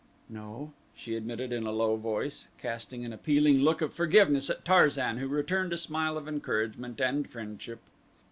[0.29, 5.17] "No," she admitted in a low voice, casting an appealing look of forgiveness at Tarzan
[5.19, 7.79] who returned a smile of encouragement and friendship.